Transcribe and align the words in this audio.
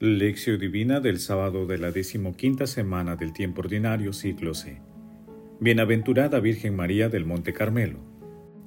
Lección 0.00 0.60
Divina 0.60 1.00
del 1.00 1.18
sábado 1.18 1.66
de 1.66 1.76
la 1.76 1.90
decimoquinta 1.90 2.68
semana 2.68 3.16
del 3.16 3.32
tiempo 3.32 3.62
ordinario, 3.62 4.12
ciclo 4.12 4.54
C. 4.54 4.80
Bienaventurada 5.58 6.38
Virgen 6.38 6.76
María 6.76 7.08
del 7.08 7.24
Monte 7.24 7.52
Carmelo. 7.52 7.98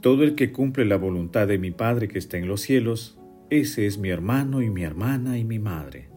Todo 0.02 0.24
el 0.24 0.36
que 0.36 0.52
cumple 0.52 0.84
la 0.84 0.98
voluntad 0.98 1.48
de 1.48 1.58
mi 1.58 1.72
Padre 1.72 2.10
que 2.10 2.20
está 2.20 2.36
en 2.36 2.50
los 2.50 2.60
cielos, 2.60 3.18
ese 3.50 3.86
es 3.86 3.98
mi 3.98 4.10
hermano 4.10 4.62
y 4.62 4.70
mi 4.70 4.84
hermana 4.84 5.38
y 5.38 5.46
mi 5.46 5.58
madre. 5.58 6.10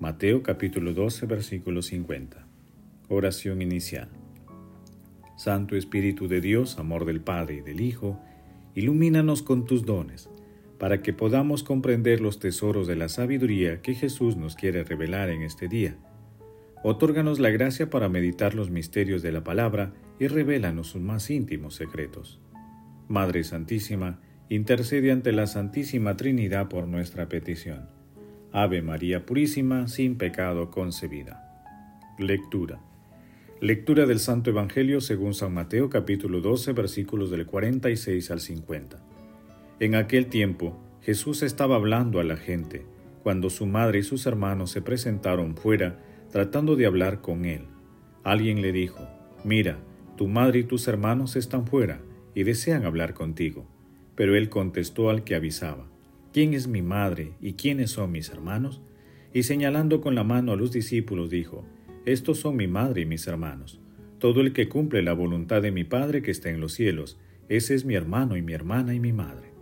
Mateo 0.00 0.42
capítulo 0.42 0.92
12, 0.92 1.26
versículo 1.26 1.80
50. 1.80 2.48
Oración 3.08 3.62
inicial. 3.62 4.08
Santo 5.36 5.76
Espíritu 5.76 6.26
de 6.26 6.40
Dios, 6.40 6.80
amor 6.80 7.04
del 7.04 7.20
Padre 7.20 7.58
y 7.58 7.60
del 7.60 7.80
Hijo, 7.80 8.18
ilumínanos 8.74 9.42
con 9.42 9.66
tus 9.66 9.86
dones 9.86 10.28
para 10.78 11.02
que 11.02 11.12
podamos 11.12 11.62
comprender 11.62 12.20
los 12.20 12.38
tesoros 12.38 12.86
de 12.86 12.96
la 12.96 13.08
sabiduría 13.08 13.80
que 13.80 13.94
Jesús 13.94 14.36
nos 14.36 14.56
quiere 14.56 14.84
revelar 14.84 15.30
en 15.30 15.42
este 15.42 15.68
día. 15.68 15.96
Otórganos 16.82 17.38
la 17.38 17.50
gracia 17.50 17.90
para 17.90 18.08
meditar 18.08 18.54
los 18.54 18.70
misterios 18.70 19.22
de 19.22 19.32
la 19.32 19.42
palabra 19.42 19.94
y 20.20 20.28
revélanos 20.28 20.88
sus 20.88 21.02
más 21.02 21.30
íntimos 21.30 21.74
secretos. 21.74 22.40
Madre 23.08 23.44
Santísima, 23.44 24.20
intercede 24.48 25.10
ante 25.10 25.32
la 25.32 25.46
Santísima 25.46 26.16
Trinidad 26.16 26.68
por 26.68 26.86
nuestra 26.86 27.28
petición. 27.28 27.88
Ave 28.52 28.82
María 28.82 29.26
Purísima, 29.26 29.88
sin 29.88 30.16
pecado 30.16 30.70
concebida. 30.70 31.42
Lectura. 32.18 32.80
Lectura 33.60 34.06
del 34.06 34.20
Santo 34.20 34.50
Evangelio 34.50 35.00
según 35.00 35.34
San 35.34 35.54
Mateo 35.54 35.88
capítulo 35.88 36.40
12 36.40 36.72
versículos 36.72 37.30
del 37.30 37.46
46 37.46 38.30
al 38.30 38.40
50. 38.40 39.15
En 39.78 39.94
aquel 39.94 40.28
tiempo 40.28 40.80
Jesús 41.02 41.42
estaba 41.42 41.76
hablando 41.76 42.18
a 42.18 42.24
la 42.24 42.38
gente, 42.38 42.86
cuando 43.22 43.50
su 43.50 43.66
madre 43.66 43.98
y 43.98 44.02
sus 44.02 44.24
hermanos 44.24 44.70
se 44.70 44.80
presentaron 44.80 45.54
fuera 45.54 46.02
tratando 46.32 46.76
de 46.76 46.86
hablar 46.86 47.20
con 47.20 47.44
él. 47.44 47.66
Alguien 48.24 48.62
le 48.62 48.72
dijo, 48.72 49.06
Mira, 49.44 49.78
tu 50.16 50.28
madre 50.28 50.60
y 50.60 50.64
tus 50.64 50.88
hermanos 50.88 51.36
están 51.36 51.66
fuera 51.66 52.00
y 52.34 52.44
desean 52.44 52.84
hablar 52.84 53.12
contigo. 53.12 53.66
Pero 54.14 54.34
él 54.34 54.48
contestó 54.48 55.10
al 55.10 55.24
que 55.24 55.34
avisaba, 55.34 55.86
¿quién 56.32 56.54
es 56.54 56.68
mi 56.68 56.80
madre 56.80 57.34
y 57.42 57.52
quiénes 57.52 57.90
son 57.90 58.12
mis 58.12 58.30
hermanos? 58.30 58.80
Y 59.34 59.42
señalando 59.42 60.00
con 60.00 60.14
la 60.14 60.24
mano 60.24 60.52
a 60.52 60.56
los 60.56 60.72
discípulos 60.72 61.28
dijo, 61.28 61.66
Estos 62.06 62.38
son 62.38 62.56
mi 62.56 62.66
madre 62.66 63.02
y 63.02 63.06
mis 63.06 63.26
hermanos. 63.26 63.78
Todo 64.18 64.40
el 64.40 64.54
que 64.54 64.70
cumple 64.70 65.02
la 65.02 65.12
voluntad 65.12 65.60
de 65.60 65.70
mi 65.70 65.84
Padre 65.84 66.22
que 66.22 66.30
está 66.30 66.48
en 66.48 66.60
los 66.60 66.72
cielos, 66.72 67.18
ese 67.50 67.74
es 67.74 67.84
mi 67.84 67.94
hermano 67.94 68.38
y 68.38 68.42
mi 68.42 68.54
hermana 68.54 68.94
y 68.94 69.00
mi 69.00 69.12
madre. 69.12 69.55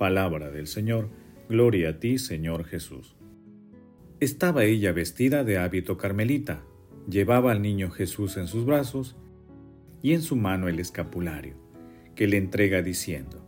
Palabra 0.00 0.50
del 0.50 0.66
Señor, 0.66 1.10
gloria 1.46 1.90
a 1.90 2.00
ti, 2.00 2.16
Señor 2.16 2.64
Jesús. 2.64 3.16
Estaba 4.18 4.64
ella 4.64 4.92
vestida 4.92 5.44
de 5.44 5.58
hábito 5.58 5.98
carmelita, 5.98 6.62
llevaba 7.06 7.52
al 7.52 7.60
niño 7.60 7.90
Jesús 7.90 8.38
en 8.38 8.46
sus 8.46 8.64
brazos 8.64 9.14
y 10.00 10.14
en 10.14 10.22
su 10.22 10.36
mano 10.36 10.70
el 10.70 10.80
escapulario, 10.80 11.56
que 12.14 12.26
le 12.28 12.38
entrega 12.38 12.80
diciendo, 12.80 13.44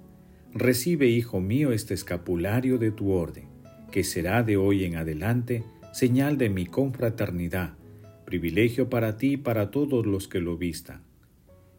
Recibe, 0.53 1.07
hijo 1.07 1.41
mío, 1.41 1.73
este 1.73 1.95
escapulario 1.95 2.77
de 2.77 2.91
tu 2.91 3.13
orden, 3.13 3.49
que 3.91 4.05
será 4.05 4.43
de 4.43 4.59
hoy 4.59 4.85
en 4.85 4.97
adelante 4.97 5.65
señal 5.95 6.37
de 6.37 6.51
mi 6.51 6.67
confraternidad, 6.67 7.79
privilegio 8.27 8.91
para 8.91 9.17
ti 9.17 9.33
y 9.33 9.37
para 9.39 9.71
todos 9.71 10.05
los 10.05 10.29
que 10.29 10.41
lo 10.41 10.59
vistan. 10.59 11.01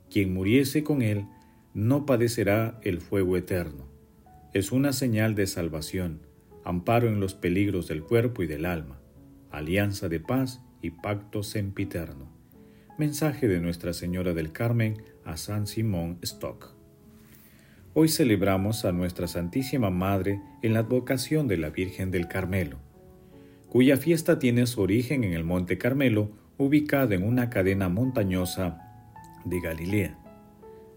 Quien 0.09 0.33
muriese 0.33 0.83
con 0.83 1.03
él 1.03 1.27
no 1.75 2.07
padecerá 2.07 2.79
el 2.81 3.01
fuego 3.01 3.37
eterno 3.37 3.92
es 4.53 4.71
una 4.71 4.93
señal 4.93 5.33
de 5.33 5.47
salvación, 5.47 6.19
amparo 6.63 7.07
en 7.07 7.19
los 7.19 7.33
peligros 7.33 7.87
del 7.87 8.03
cuerpo 8.03 8.43
y 8.43 8.47
del 8.47 8.65
alma, 8.65 8.99
alianza 9.49 10.09
de 10.09 10.19
paz 10.19 10.61
y 10.79 10.91
pacto 10.91 11.41
sempiterno. 11.41 12.31
Mensaje 12.99 13.47
de 13.47 13.59
Nuestra 13.59 13.93
Señora 13.93 14.35
del 14.35 14.51
Carmen 14.51 15.01
a 15.25 15.37
San 15.37 15.65
Simón 15.65 16.19
Stock. 16.21 16.75
Hoy 17.95 18.09
celebramos 18.09 18.85
a 18.85 18.91
Nuestra 18.91 19.27
Santísima 19.27 19.89
Madre 19.89 20.39
en 20.61 20.73
la 20.73 20.79
advocación 20.81 21.47
de 21.47 21.57
la 21.57 21.71
Virgen 21.71 22.11
del 22.11 22.27
Carmelo, 22.27 22.77
cuya 23.69 23.97
fiesta 23.97 24.37
tiene 24.37 24.67
su 24.67 24.81
origen 24.81 25.23
en 25.23 25.33
el 25.33 25.43
Monte 25.43 25.79
Carmelo, 25.79 26.29
ubicado 26.59 27.13
en 27.13 27.23
una 27.23 27.49
cadena 27.49 27.89
montañosa 27.89 28.79
de 29.45 29.59
Galilea. 29.59 30.19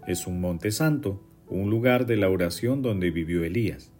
Es 0.06 0.26
un 0.26 0.42
monte 0.42 0.70
santo 0.70 1.25
un 1.48 1.70
lugar 1.70 2.06
de 2.06 2.16
la 2.16 2.28
oración 2.28 2.82
donde 2.82 3.10
vivió 3.10 3.44
Elías. 3.44 3.92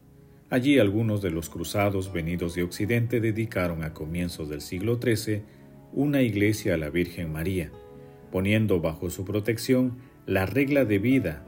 Allí 0.51 0.79
algunos 0.79 1.23
de 1.23 1.31
los 1.31 1.49
cruzados 1.49 2.13
venidos 2.13 2.55
de 2.55 2.63
Occidente 2.63 3.21
dedicaron 3.21 3.83
a 3.83 3.93
comienzos 3.93 4.49
del 4.49 4.61
siglo 4.61 5.01
XIII 5.01 5.43
una 5.93 6.23
iglesia 6.23 6.75
a 6.75 6.77
la 6.77 6.91
Virgen 6.91 7.33
María, 7.33 7.71
poniendo 8.31 8.81
bajo 8.81 9.11
su 9.11 9.25
protección 9.25 9.99
la 10.27 10.47
regla 10.47 10.85
de 10.85 10.99
vida 10.99 11.45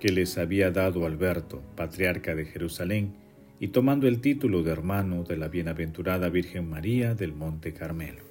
que 0.00 0.12
les 0.12 0.38
había 0.38 0.70
dado 0.70 1.06
Alberto, 1.06 1.62
patriarca 1.76 2.34
de 2.34 2.44
Jerusalén, 2.44 3.14
y 3.60 3.68
tomando 3.68 4.06
el 4.06 4.20
título 4.20 4.62
de 4.62 4.70
hermano 4.70 5.24
de 5.24 5.36
la 5.36 5.48
bienaventurada 5.48 6.28
Virgen 6.28 6.70
María 6.70 7.14
del 7.14 7.32
Monte 7.32 7.72
Carmelo. 7.72 8.22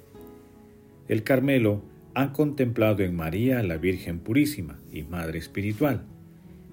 El 1.06 1.22
Carmelo 1.22 1.82
ha 2.14 2.32
contemplado 2.32 3.02
en 3.02 3.14
María 3.14 3.60
a 3.60 3.62
la 3.62 3.76
Virgen 3.76 4.20
Purísima 4.20 4.78
y 4.90 5.02
Madre 5.02 5.38
Espiritual, 5.38 6.04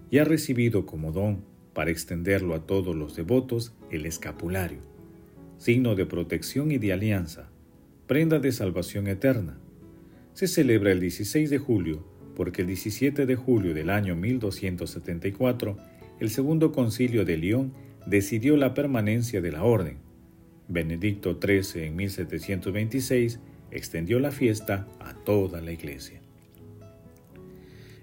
y 0.10 0.20
ha 0.20 0.24
recibido 0.24 0.86
como 0.86 1.12
don, 1.12 1.44
para 1.74 1.92
extenderlo 1.92 2.56
a 2.56 2.66
todos 2.66 2.96
los 2.96 3.16
devotos, 3.16 3.74
el 3.92 4.06
escapulario, 4.06 4.80
signo 5.58 5.96
de 5.96 6.06
protección 6.06 6.72
y 6.72 6.78
de 6.78 6.94
alianza, 6.94 7.50
prenda 8.08 8.40
de 8.40 8.52
salvación 8.52 9.08
eterna. 9.08 9.58
Se 10.34 10.48
celebra 10.48 10.92
el 10.92 11.00
16 11.00 11.50
de 11.50 11.58
julio 11.58 12.06
porque 12.36 12.62
el 12.62 12.68
17 12.68 13.26
de 13.26 13.36
julio 13.36 13.74
del 13.74 13.90
año 13.90 14.16
1274 14.16 15.78
el 16.20 16.30
segundo 16.30 16.72
concilio 16.72 17.26
de 17.26 17.38
León 17.38 17.74
decidió 18.06 18.58
la 18.58 18.74
permanencia 18.74 19.42
de 19.42 19.52
la 19.52 19.64
orden. 19.64 19.98
Benedicto 20.68 21.40
XIII 21.42 21.86
en 21.86 21.96
1726 21.96 23.40
extendió 23.72 24.20
la 24.20 24.32
fiesta 24.32 24.88
a 25.00 25.14
toda 25.14 25.62
la 25.62 25.72
iglesia. 25.72 26.22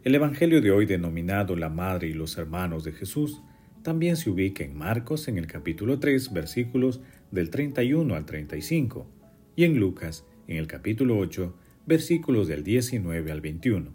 El 0.05 0.17
Evangelio 0.17 0.61
de 0.61 0.73
hoy 0.73 0.85
denominado 0.85 1.55
la 1.55 1.69
Madre 1.69 2.09
y 2.09 2.13
los 2.13 2.37
Hermanos 2.37 2.83
de 2.83 2.91
Jesús 2.91 3.41
también 3.85 4.17
se 4.17 4.31
ubica 4.31 4.65
en 4.65 4.77
Marcos 4.77 5.29
en 5.29 5.39
el 5.39 5.47
capítulo 5.47 6.01
3 6.01 6.33
versículos 6.33 7.01
del 7.31 7.51
31 7.51 8.13
al 8.17 8.27
35 8.27 9.07
y 9.55 9.63
en 9.63 9.79
Lucas 9.79 10.25
en 10.49 10.57
el 10.57 10.67
capítulo 10.67 11.19
8 11.19 11.55
versículos 11.87 12.49
del 12.49 12.65
19 12.65 13.31
al 13.31 13.41
21. 13.41 13.93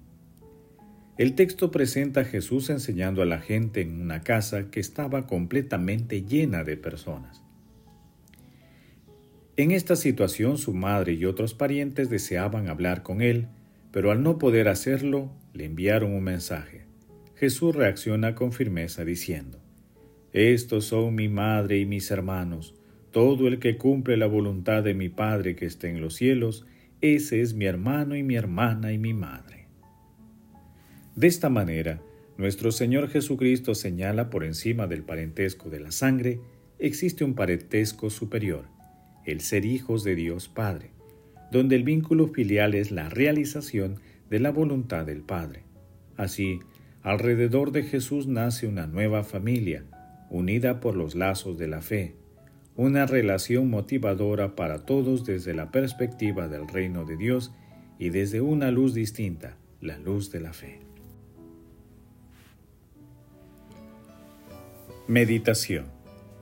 El 1.17 1.35
texto 1.35 1.72
presenta 1.72 2.22
a 2.22 2.25
Jesús 2.25 2.69
enseñando 2.69 3.22
a 3.22 3.25
la 3.25 3.41
gente 3.41 3.81
en 3.81 4.00
una 4.00 4.22
casa 4.22 4.72
que 4.72 4.79
estaba 4.79 5.28
completamente 5.28 6.22
llena 6.22 6.63
de 6.63 6.78
personas. 6.78 7.44
En 9.57 9.72
esta 9.72 9.97
situación 9.97 10.57
su 10.57 10.73
madre 10.73 11.12
y 11.13 11.25
otros 11.25 11.53
parientes 11.53 12.09
deseaban 12.09 12.69
hablar 12.69 13.03
con 13.03 13.22
él, 13.22 13.47
pero 13.91 14.12
al 14.12 14.23
no 14.23 14.38
poder 14.38 14.69
hacerlo, 14.69 15.31
le 15.57 15.66
enviaron 15.66 16.13
un 16.13 16.23
mensaje. 16.23 16.85
Jesús 17.35 17.75
reacciona 17.75 18.35
con 18.35 18.51
firmeza 18.51 19.03
diciendo, 19.03 19.59
Estos 20.31 20.85
son 20.85 21.16
mi 21.16 21.28
madre 21.28 21.79
y 21.79 21.85
mis 21.85 22.09
hermanos, 22.12 22.75
todo 23.12 23.47
el 23.47 23.59
que 23.59 23.78
cumple 23.78 24.17
la 24.17 24.28
voluntad 24.28 24.84
de 24.84 24.94
mi 24.94 25.09
Padre 25.09 25.55
que 25.55 25.66
está 25.66 25.87
en 25.87 25.99
los 25.99 26.14
cielos, 26.14 26.66
ese 27.02 27.41
es 27.41 27.53
mi 27.53 27.66
hermano 27.66 28.16
y 28.16 28.23
mi 28.23 28.35
hermana 28.35 28.91
y 28.91 28.99
mi 28.99 29.14
madre. 29.14 29.67
De 31.16 31.26
esta 31.26 31.49
manera, 31.49 32.02
nuestro 32.37 32.72
Señor 32.72 33.09
Jesucristo 33.09 33.73
señala 33.73 34.29
por 34.29 34.43
encima 34.43 34.85
del 34.85 35.02
parentesco 35.02 35.72
de 35.72 35.79
la 35.79 35.91
sangre, 35.91 36.40
existe 36.78 37.23
un 37.23 37.34
parentesco 37.34 38.11
superior, 38.11 38.66
el 39.26 39.41
ser 39.41 39.66
hijos 39.66 40.03
de 40.03 40.16
Dios 40.16 40.47
Padre, 40.47 40.91
donde 41.52 41.76
el 41.76 41.84
vínculo 41.84 42.28
filial 42.28 42.76
es 42.76 42.91
la 42.91 43.09
realización 43.09 43.99
de 44.29 44.40
la 44.40 44.52
voluntad 44.52 45.06
del 45.06 45.22
Padre. 45.22 45.64
Así, 46.16 46.59
alrededor 47.03 47.72
de 47.72 47.84
Jesús 47.84 48.28
nace 48.28 48.68
una 48.68 48.88
nueva 48.88 49.24
familia, 49.24 49.85
unida 50.29 50.79
por 50.79 50.96
los 50.96 51.16
lazos 51.16 51.58
de 51.58 51.68
la 51.68 51.82
fe, 51.82 52.16
una 52.76 53.06
relación 53.06 53.70
motivadora 53.70 54.56
para 54.56 54.85
todos 54.85 55.26
desde 55.26 55.53
la 55.53 55.72
perspectiva 55.72 56.47
del 56.47 56.68
reino 56.68 57.06
de 57.06 57.18
Dios 57.18 57.53
y 57.97 58.09
desde 58.09 58.41
una 58.41 58.72
luz 58.72 58.94
distinta, 58.94 59.58
la 59.82 59.97
luz 59.97 60.32
de 60.32 60.40
la 60.40 60.53
fe. 60.53 60.79
Meditación 65.08 65.97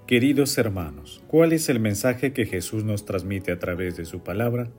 Queridos 0.07 0.55
hermanos, 0.59 1.23
¿cuál 1.25 1.51
es 1.51 1.67
el 1.67 1.79
mensaje 1.79 2.31
que 2.31 2.45
Jesús 2.45 2.83
nos 2.83 3.05
transmite 3.05 3.51
a 3.51 3.57
través 3.57 3.97
de 3.97 4.05
su 4.05 4.19
palabra? 4.19 4.69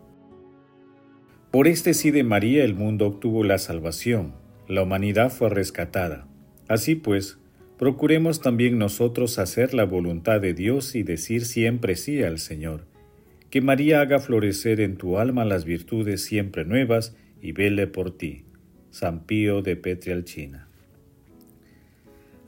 Por 1.57 1.69
este 1.69 1.95
sí 1.95 2.11
de 2.11 2.23
María 2.23 2.65
el 2.65 2.75
mundo 2.75 3.07
obtuvo 3.07 3.43
la 3.43 3.57
salvación, 3.57 4.35
la 4.69 4.83
humanidad 4.83 5.33
fue 5.33 5.49
rescatada. 5.49 6.29
Así 6.69 6.97
pues, 6.97 7.39
procuremos 7.79 8.43
también 8.43 8.77
nosotros 8.77 9.39
hacer 9.39 9.73
la 9.73 9.85
voluntad 9.85 10.39
de 10.39 10.53
Dios 10.53 10.95
y 10.95 11.03
decir 11.03 11.47
siempre 11.47 11.97
sí 11.97 12.23
al 12.23 12.41
Señor, 12.41 12.85
que 13.49 13.63
María 13.63 14.03
haga 14.03 14.19
florecer 14.19 14.83
en 14.83 14.99
tu 14.99 15.17
alma 15.17 15.47
las 15.47 15.65
virtudes 15.65 16.23
siempre 16.23 16.67
nuevas 16.67 17.17
y 17.41 17.53
vele 17.53 17.87
por 17.87 18.15
ti. 18.19 18.45
San 18.91 19.25
Pío 19.25 19.63
de 19.63 19.77
Petrialchina. 19.77 20.69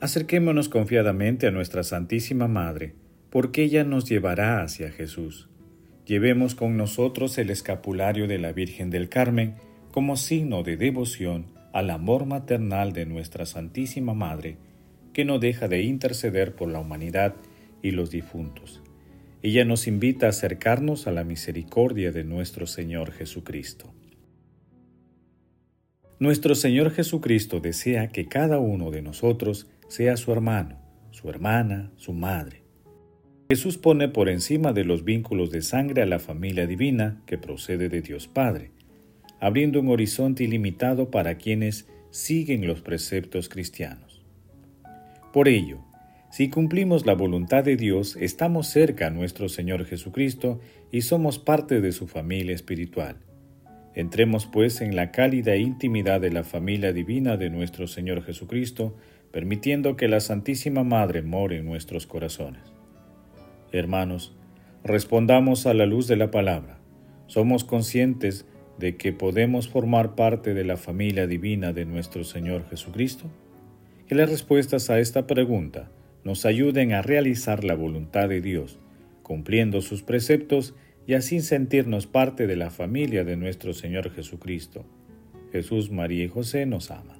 Acerquémonos 0.01 0.69
confiadamente 0.69 1.47
a 1.47 1.51
nuestra 1.51 1.81
Santísima 1.81 2.47
Madre, 2.47 2.93
porque 3.31 3.63
ella 3.63 3.83
nos 3.83 4.07
llevará 4.07 4.61
hacia 4.61 4.91
Jesús. 4.91 5.48
Llevemos 6.09 6.55
con 6.55 6.75
nosotros 6.75 7.37
el 7.37 7.51
escapulario 7.51 8.27
de 8.27 8.39
la 8.39 8.51
Virgen 8.51 8.89
del 8.89 9.09
Carmen 9.09 9.53
como 9.91 10.17
signo 10.17 10.63
de 10.63 10.75
devoción 10.75 11.45
al 11.71 11.91
amor 11.91 12.25
maternal 12.25 12.93
de 12.93 13.05
nuestra 13.05 13.45
Santísima 13.45 14.15
Madre, 14.15 14.57
que 15.13 15.23
no 15.23 15.37
deja 15.37 15.67
de 15.67 15.83
interceder 15.83 16.55
por 16.55 16.67
la 16.67 16.79
humanidad 16.79 17.35
y 17.83 17.91
los 17.91 18.09
difuntos. 18.09 18.81
Ella 19.43 19.65
nos 19.65 19.85
invita 19.85 20.25
a 20.25 20.29
acercarnos 20.29 21.05
a 21.05 21.11
la 21.11 21.23
misericordia 21.23 22.11
de 22.11 22.23
nuestro 22.23 22.65
Señor 22.65 23.11
Jesucristo. 23.11 23.93
Nuestro 26.17 26.55
Señor 26.55 26.89
Jesucristo 26.89 27.59
desea 27.59 28.07
que 28.07 28.27
cada 28.27 28.57
uno 28.57 28.89
de 28.89 29.03
nosotros 29.03 29.67
sea 29.89 30.17
su 30.17 30.31
hermano, 30.31 30.81
su 31.11 31.29
hermana, 31.29 31.91
su 31.97 32.13
madre. 32.13 32.58
Jesús 33.51 33.79
pone 33.79 34.09
por 34.09 34.29
encima 34.29 34.73
de 34.73 34.85
los 34.85 35.03
vínculos 35.03 35.49
de 35.49 35.63
sangre 35.63 36.03
a 36.03 36.05
la 36.05 36.19
familia 36.19 36.67
divina 36.67 37.19
que 37.25 37.39
procede 37.39 37.89
de 37.89 38.03
Dios 38.03 38.27
Padre, 38.27 38.69
abriendo 39.39 39.79
un 39.79 39.89
horizonte 39.89 40.43
ilimitado 40.43 41.09
para 41.09 41.39
quienes 41.39 41.87
siguen 42.11 42.67
los 42.67 42.81
preceptos 42.81 43.49
cristianos. 43.49 44.23
Por 45.33 45.47
ello, 45.47 45.79
si 46.29 46.51
cumplimos 46.51 47.07
la 47.07 47.15
voluntad 47.15 47.63
de 47.63 47.75
Dios, 47.75 48.15
estamos 48.17 48.67
cerca 48.67 49.07
a 49.07 49.09
nuestro 49.09 49.49
Señor 49.49 49.83
Jesucristo 49.85 50.59
y 50.91 51.01
somos 51.01 51.39
parte 51.39 51.81
de 51.81 51.91
su 51.91 52.05
familia 52.05 52.53
espiritual. 52.53 53.15
Entremos 53.95 54.45
pues 54.45 54.79
en 54.79 54.95
la 54.95 55.09
cálida 55.09 55.55
intimidad 55.55 56.21
de 56.21 56.31
la 56.31 56.43
familia 56.43 56.93
divina 56.93 57.35
de 57.35 57.49
nuestro 57.49 57.87
Señor 57.87 58.23
Jesucristo, 58.23 58.95
permitiendo 59.31 59.95
que 59.97 60.07
la 60.07 60.19
Santísima 60.19 60.83
Madre 60.83 61.23
more 61.23 61.57
en 61.57 61.65
nuestros 61.65 62.05
corazones. 62.05 62.78
Hermanos, 63.71 64.35
respondamos 64.83 65.67
a 65.67 65.73
la 65.73 65.85
luz 65.85 66.07
de 66.07 66.15
la 66.15 66.31
palabra. 66.31 66.79
Somos 67.27 67.63
conscientes 67.63 68.45
de 68.79 68.97
que 68.97 69.13
podemos 69.13 69.67
formar 69.67 70.15
parte 70.15 70.53
de 70.53 70.63
la 70.63 70.77
familia 70.77 71.27
divina 71.27 71.73
de 71.73 71.85
nuestro 71.85 72.23
Señor 72.23 72.67
Jesucristo. 72.69 73.25
Que 74.07 74.15
las 74.15 74.29
respuestas 74.29 74.89
a 74.89 74.99
esta 74.99 75.27
pregunta 75.27 75.91
nos 76.23 76.45
ayuden 76.45 76.93
a 76.93 77.01
realizar 77.03 77.63
la 77.63 77.75
voluntad 77.75 78.27
de 78.27 78.41
Dios, 78.41 78.79
cumpliendo 79.21 79.81
sus 79.81 80.01
preceptos 80.01 80.73
y 81.05 81.13
así 81.13 81.41
sentirnos 81.41 82.07
parte 82.07 82.47
de 82.47 82.55
la 82.55 82.71
familia 82.71 83.23
de 83.23 83.35
nuestro 83.35 83.73
Señor 83.73 84.11
Jesucristo. 84.11 84.85
Jesús, 85.51 85.91
María 85.91 86.23
y 86.23 86.27
José 86.27 86.65
nos 86.65 86.89
aman. 86.89 87.19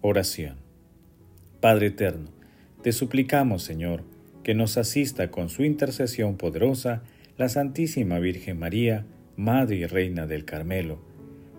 Oración. 0.00 0.56
Padre 1.60 1.86
Eterno, 1.86 2.30
te 2.82 2.92
suplicamos, 2.92 3.62
Señor, 3.62 4.02
que 4.44 4.54
nos 4.54 4.76
asista 4.78 5.32
con 5.32 5.48
su 5.48 5.64
intercesión 5.64 6.36
poderosa 6.36 7.02
la 7.36 7.48
Santísima 7.48 8.20
Virgen 8.20 8.60
María, 8.60 9.06
Madre 9.36 9.76
y 9.76 9.86
Reina 9.86 10.28
del 10.28 10.44
Carmelo, 10.44 11.00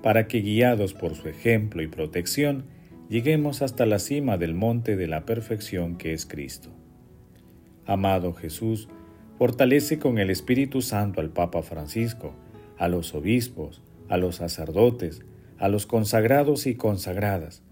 para 0.01 0.27
que, 0.27 0.39
guiados 0.39 0.93
por 0.93 1.15
su 1.15 1.27
ejemplo 1.27 1.81
y 1.81 1.87
protección, 1.87 2.63
lleguemos 3.09 3.61
hasta 3.61 3.85
la 3.85 3.99
cima 3.99 4.37
del 4.37 4.53
monte 4.53 4.95
de 4.95 5.07
la 5.07 5.25
perfección 5.25 5.97
que 5.97 6.13
es 6.13 6.25
Cristo. 6.25 6.69
Amado 7.85 8.33
Jesús, 8.33 8.87
fortalece 9.37 9.99
con 9.99 10.17
el 10.17 10.29
Espíritu 10.29 10.81
Santo 10.81 11.19
al 11.19 11.31
Papa 11.31 11.61
Francisco, 11.61 12.33
a 12.77 12.87
los 12.87 13.13
obispos, 13.13 13.81
a 14.07 14.17
los 14.17 14.37
sacerdotes, 14.37 15.21
a 15.57 15.67
los 15.67 15.85
consagrados 15.85 16.67
y 16.67 16.75
consagradas, 16.75 17.63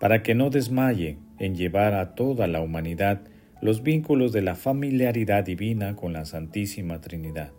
para 0.00 0.22
que 0.22 0.34
no 0.34 0.50
desmayen 0.50 1.18
en 1.38 1.54
llevar 1.54 1.94
a 1.94 2.14
toda 2.14 2.48
la 2.48 2.60
humanidad 2.60 3.22
los 3.62 3.84
vínculos 3.84 4.32
de 4.32 4.42
la 4.42 4.56
familiaridad 4.56 5.44
divina 5.44 5.94
con 5.94 6.12
la 6.12 6.24
Santísima 6.24 7.00
Trinidad. 7.00 7.52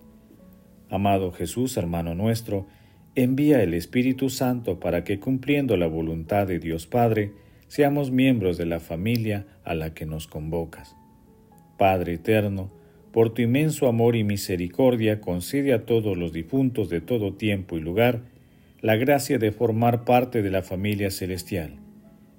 Amado 0.90 1.32
Jesús, 1.32 1.78
hermano 1.78 2.14
nuestro, 2.14 2.68
envía 3.16 3.64
el 3.64 3.74
Espíritu 3.74 4.30
Santo 4.30 4.82
para 4.82 5.06
que 5.06 5.22
cumpliendo 5.22 5.78
la 5.78 5.88
voluntad 5.88 6.46
de 6.46 6.60
Dios 6.60 6.88
Padre, 6.88 7.32
seamos 7.70 8.12
miembros 8.12 8.58
de 8.58 8.66
la 8.66 8.82
familia 8.82 9.48
a 9.64 9.76
la 9.76 9.94
que 9.94 10.06
nos 10.06 10.28
convocas. 10.28 10.94
Padre 11.78 12.16
eterno, 12.16 12.70
por 13.14 13.34
tu 13.34 13.42
inmenso 13.42 13.88
amor 13.88 14.18
y 14.18 14.26
misericordia 14.26 15.22
concede 15.22 15.72
a 15.72 15.86
todos 15.86 16.18
los 16.18 16.34
difuntos 16.34 16.90
de 16.90 17.00
todo 17.00 17.36
tiempo 17.36 17.78
y 17.78 17.80
lugar 17.80 18.24
la 18.82 18.98
gracia 18.98 19.38
de 19.38 19.54
formar 19.54 20.04
parte 20.04 20.42
de 20.42 20.52
la 20.52 20.64
familia 20.64 21.12
celestial. 21.12 21.78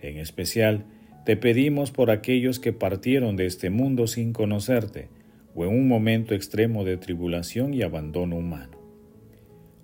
En 0.00 0.18
especial, 0.18 0.84
te 1.24 1.36
pedimos 1.36 1.90
por 1.90 2.10
aquellos 2.10 2.58
que 2.58 2.72
partieron 2.72 3.36
de 3.36 3.46
este 3.46 3.70
mundo 3.70 4.06
sin 4.06 4.32
conocerte, 4.32 5.08
o 5.54 5.64
en 5.64 5.70
un 5.70 5.88
momento 5.88 6.34
extremo 6.34 6.84
de 6.84 6.96
tribulación 6.96 7.72
y 7.72 7.82
abandono 7.82 8.36
humano. 8.36 8.76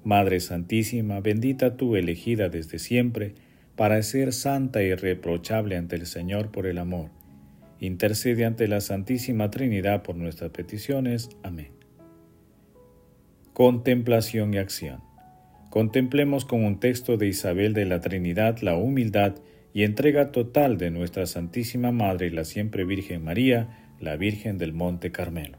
Madre 0.05 0.41
Santísima, 0.41 1.21
bendita 1.21 1.77
tú 1.77 1.97
elegida 1.97 2.49
desde 2.49 2.79
siempre 2.79 3.35
para 3.77 4.03
ser 4.03 4.33
santa 4.33 4.83
y 4.83 4.87
irreprochable 4.87 5.77
ante 5.77 5.97
el 5.97 6.07
Señor 6.07 6.51
por 6.51 6.67
el 6.67 6.79
amor. 6.79 7.11
Intercede 7.79 8.45
ante 8.45 8.69
la 8.69 8.81
Santísima 8.81 9.51
Trinidad 9.51 10.03
por 10.03 10.17
nuestras 10.17 10.51
peticiones. 10.51 11.31
Amén. 11.43 11.69
Contemplación 13.55 14.53
y 14.53 14.59
acción. 14.59 15.01
Contemplemos 15.71 16.45
con 16.45 16.65
un 16.65 16.81
texto 16.81 17.17
de 17.17 17.29
Isabel 17.29 17.73
de 17.73 17.87
la 17.87 18.01
Trinidad 18.01 18.59
la 18.61 18.77
humildad 18.77 19.37
y 19.73 19.85
entrega 19.85 20.33
total 20.33 20.79
de 20.79 20.91
nuestra 20.91 21.27
Santísima 21.27 21.93
Madre 21.93 22.27
y 22.27 22.31
la 22.31 22.45
siempre 22.45 22.85
Virgen 22.85 23.25
María, 23.25 23.69
la 24.01 24.17
Virgen 24.17 24.59
del 24.59 24.73
Monte 24.73 25.13
Carmelo. 25.13 25.59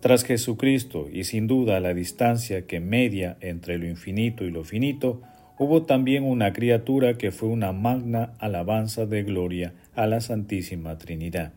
Tras 0.00 0.24
Jesucristo 0.24 1.08
y 1.10 1.24
sin 1.24 1.46
duda 1.46 1.80
la 1.80 1.94
distancia 1.94 2.66
que 2.66 2.80
media 2.80 3.38
entre 3.40 3.78
lo 3.78 3.86
infinito 3.86 4.44
y 4.44 4.50
lo 4.50 4.64
finito, 4.64 5.22
hubo 5.58 5.84
también 5.84 6.24
una 6.24 6.52
criatura 6.52 7.14
que 7.14 7.30
fue 7.30 7.48
una 7.48 7.72
magna 7.72 8.34
alabanza 8.38 9.06
de 9.06 9.22
gloria 9.22 9.72
a 9.94 10.06
la 10.06 10.20
Santísima 10.20 10.98
Trinidad, 10.98 11.52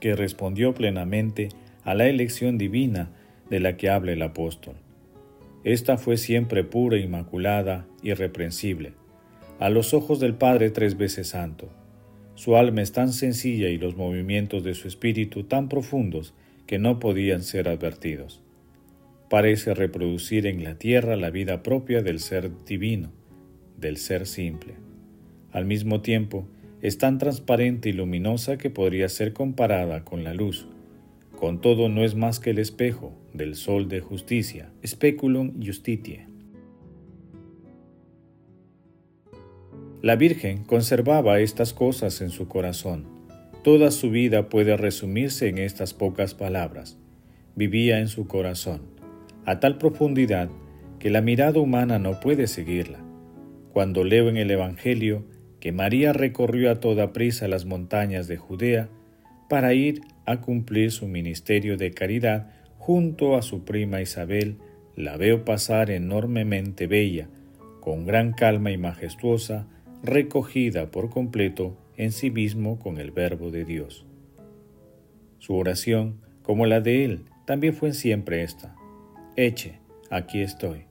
que 0.00 0.14
respondió 0.14 0.74
plenamente 0.74 1.50
a 1.84 1.94
la 1.94 2.06
elección 2.06 2.56
divina 2.58 3.10
de 3.50 3.60
la 3.60 3.76
que 3.76 3.90
habla 3.90 4.12
el 4.12 4.22
apóstol. 4.22 4.76
Esta 5.64 5.98
fue 5.98 6.16
siempre 6.16 6.64
pura, 6.64 6.96
inmaculada, 6.96 7.86
irreprensible, 8.02 8.92
a 9.58 9.70
los 9.70 9.94
ojos 9.94 10.20
del 10.20 10.34
Padre 10.34 10.70
tres 10.70 10.98
veces 10.98 11.28
santo. 11.28 11.68
Su 12.34 12.56
alma 12.56 12.82
es 12.82 12.92
tan 12.92 13.12
sencilla 13.12 13.70
y 13.70 13.78
los 13.78 13.96
movimientos 13.96 14.62
de 14.62 14.74
su 14.74 14.88
espíritu 14.88 15.44
tan 15.44 15.68
profundos 15.68 16.34
que 16.66 16.78
no 16.78 16.98
podían 16.98 17.42
ser 17.42 17.68
advertidos. 17.68 18.42
Parece 19.30 19.74
reproducir 19.74 20.46
en 20.46 20.62
la 20.62 20.76
tierra 20.76 21.16
la 21.16 21.30
vida 21.30 21.62
propia 21.62 22.02
del 22.02 22.20
ser 22.20 22.50
divino, 22.64 23.10
del 23.78 23.96
ser 23.96 24.26
simple. 24.26 24.74
Al 25.52 25.64
mismo 25.64 26.02
tiempo, 26.02 26.46
es 26.82 26.98
tan 26.98 27.18
transparente 27.18 27.88
y 27.88 27.92
luminosa 27.92 28.58
que 28.58 28.68
podría 28.68 29.08
ser 29.08 29.32
comparada 29.32 30.04
con 30.04 30.22
la 30.22 30.34
luz. 30.34 30.68
Con 31.34 31.60
todo 31.60 31.88
no 31.88 32.04
es 32.04 32.14
más 32.14 32.38
que 32.38 32.50
el 32.50 32.58
espejo 32.58 33.12
del 33.32 33.54
sol 33.54 33.88
de 33.88 34.00
justicia, 34.00 34.70
speculum 34.86 35.54
justitiae. 35.64 36.35
La 40.06 40.14
Virgen 40.14 40.62
conservaba 40.62 41.40
estas 41.40 41.72
cosas 41.72 42.20
en 42.20 42.30
su 42.30 42.46
corazón 42.46 43.06
Toda 43.64 43.90
su 43.90 44.08
vida 44.12 44.48
puede 44.48 44.76
resumirse 44.76 45.48
en 45.48 45.58
estas 45.58 45.94
pocas 45.94 46.32
palabras. 46.32 46.96
Vivía 47.56 47.98
en 47.98 48.06
su 48.06 48.28
corazón, 48.28 48.82
a 49.46 49.58
tal 49.58 49.78
profundidad 49.78 50.48
que 51.00 51.10
la 51.10 51.22
mirada 51.22 51.58
humana 51.58 51.98
no 51.98 52.20
puede 52.20 52.46
seguirla. 52.46 53.00
Cuando 53.72 54.04
leo 54.04 54.28
en 54.28 54.36
el 54.36 54.48
Evangelio 54.52 55.24
que 55.58 55.72
María 55.72 56.12
recorrió 56.12 56.70
a 56.70 56.78
toda 56.78 57.12
prisa 57.12 57.48
las 57.48 57.64
montañas 57.64 58.28
de 58.28 58.36
Judea 58.36 58.88
para 59.48 59.74
ir 59.74 60.02
a 60.24 60.40
cumplir 60.40 60.92
su 60.92 61.08
ministerio 61.08 61.76
de 61.76 61.90
caridad 61.90 62.52
junto 62.78 63.34
a 63.34 63.42
su 63.42 63.64
prima 63.64 64.00
Isabel, 64.00 64.58
la 64.94 65.16
veo 65.16 65.44
pasar 65.44 65.90
enormemente 65.90 66.86
bella, 66.86 67.26
con 67.80 68.06
gran 68.06 68.32
calma 68.32 68.70
y 68.70 68.78
majestuosa, 68.78 69.66
recogida 70.02 70.90
por 70.90 71.10
completo 71.10 71.76
en 71.96 72.12
sí 72.12 72.30
mismo 72.30 72.78
con 72.78 72.98
el 72.98 73.10
Verbo 73.10 73.50
de 73.50 73.64
Dios. 73.64 74.06
Su 75.38 75.54
oración, 75.54 76.20
como 76.42 76.66
la 76.66 76.80
de 76.80 77.04
él, 77.04 77.24
también 77.46 77.74
fue 77.74 77.92
siempre 77.92 78.42
esta. 78.42 78.76
Eche, 79.36 79.80
aquí 80.10 80.40
estoy. 80.40 80.84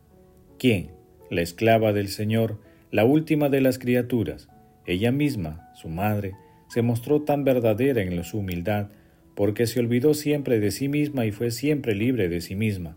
¿Quién? 0.57 0.91
La 1.29 1.41
esclava 1.41 1.93
del 1.93 2.07
Señor, 2.07 2.59
la 2.91 3.05
última 3.05 3.50
de 3.50 3.62
las 3.62 3.79
criaturas, 3.79 4.47
ella 4.85 5.12
misma, 5.12 5.69
su 5.75 5.89
madre, 5.89 6.33
se 6.67 6.81
mostró 6.81 7.21
tan 7.21 7.43
verdadera 7.43 8.01
en 8.01 8.24
su 8.24 8.39
humildad, 8.39 8.89
porque 9.33 9.67
se 9.67 9.79
olvidó 9.79 10.13
siempre 10.13 10.59
de 10.59 10.71
sí 10.71 10.88
misma 10.88 11.25
y 11.25 11.31
fue 11.31 11.51
siempre 11.51 11.95
libre 11.95 12.29
de 12.29 12.41
sí 12.41 12.55
misma, 12.55 12.95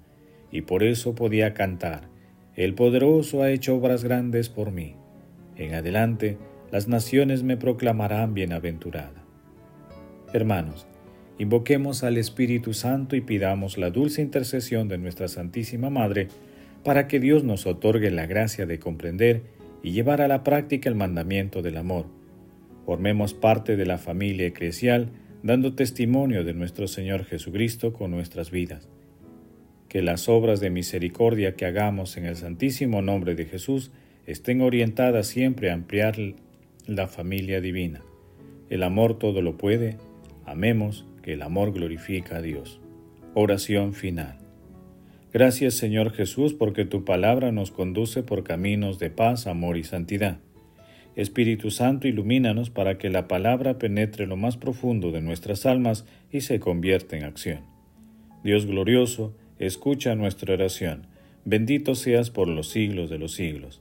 y 0.52 0.62
por 0.62 0.82
eso 0.82 1.14
podía 1.14 1.54
cantar, 1.54 2.08
El 2.54 2.74
poderoso 2.74 3.42
ha 3.42 3.50
hecho 3.52 3.76
obras 3.76 4.02
grandes 4.02 4.48
por 4.48 4.72
mí. 4.72 4.96
En 5.58 5.74
adelante, 5.74 6.38
las 6.70 6.86
naciones 6.88 7.42
me 7.42 7.56
proclamarán 7.56 8.32
bienaventurada. 8.32 9.24
Hermanos, 10.32 10.86
invoquemos 11.38 12.04
al 12.04 12.16
Espíritu 12.16 12.74
Santo 12.74 13.16
y 13.16 13.20
pidamos 13.20 13.76
la 13.76 13.90
dulce 13.90 14.22
intercesión 14.22 14.88
de 14.88 14.98
nuestra 14.98 15.26
Santísima 15.28 15.90
Madre 15.90 16.28
para 16.84 17.08
que 17.08 17.18
Dios 17.18 17.42
nos 17.42 17.66
otorgue 17.66 18.10
la 18.10 18.26
gracia 18.26 18.66
de 18.66 18.78
comprender 18.78 19.42
y 19.82 19.92
llevar 19.92 20.20
a 20.20 20.28
la 20.28 20.44
práctica 20.44 20.88
el 20.88 20.94
mandamiento 20.94 21.60
del 21.60 21.76
amor. 21.76 22.06
Formemos 22.86 23.34
parte 23.34 23.76
de 23.76 23.84
la 23.86 23.98
familia 23.98 24.46
eclesial, 24.46 25.10
dando 25.42 25.74
testimonio 25.74 26.44
de 26.44 26.54
nuestro 26.54 26.88
Señor 26.88 27.24
Jesucristo 27.24 27.92
con 27.92 28.10
nuestras 28.10 28.50
vidas. 28.50 28.88
Que 29.88 30.02
las 30.02 30.28
obras 30.28 30.60
de 30.60 30.70
misericordia 30.70 31.54
que 31.54 31.66
hagamos 31.66 32.16
en 32.16 32.26
el 32.26 32.36
santísimo 32.36 33.02
nombre 33.02 33.34
de 33.34 33.46
Jesús 33.46 33.90
estén 34.28 34.60
orientadas 34.60 35.26
siempre 35.26 35.70
a 35.70 35.74
ampliar 35.74 36.16
la 36.86 37.06
familia 37.06 37.62
divina. 37.62 38.02
El 38.68 38.82
amor 38.82 39.18
todo 39.18 39.40
lo 39.40 39.56
puede. 39.56 39.96
Amemos 40.44 41.06
que 41.22 41.32
el 41.32 41.40
amor 41.40 41.72
glorifica 41.72 42.36
a 42.36 42.42
Dios. 42.42 42.78
Oración 43.32 43.94
final. 43.94 44.36
Gracias 45.32 45.74
Señor 45.74 46.12
Jesús 46.12 46.52
porque 46.52 46.84
tu 46.84 47.06
palabra 47.06 47.52
nos 47.52 47.70
conduce 47.70 48.22
por 48.22 48.44
caminos 48.44 48.98
de 48.98 49.08
paz, 49.08 49.46
amor 49.46 49.78
y 49.78 49.84
santidad. 49.84 50.40
Espíritu 51.16 51.70
Santo, 51.70 52.06
ilumínanos 52.06 52.68
para 52.68 52.98
que 52.98 53.08
la 53.08 53.28
palabra 53.28 53.78
penetre 53.78 54.26
lo 54.26 54.36
más 54.36 54.58
profundo 54.58 55.10
de 55.10 55.22
nuestras 55.22 55.64
almas 55.64 56.04
y 56.30 56.42
se 56.42 56.60
convierta 56.60 57.16
en 57.16 57.24
acción. 57.24 57.60
Dios 58.44 58.66
glorioso, 58.66 59.34
escucha 59.58 60.14
nuestra 60.14 60.52
oración. 60.52 61.06
Bendito 61.46 61.94
seas 61.94 62.28
por 62.28 62.46
los 62.46 62.68
siglos 62.68 63.08
de 63.08 63.18
los 63.18 63.32
siglos. 63.32 63.80